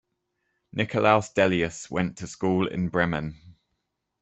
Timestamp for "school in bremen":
2.25-3.37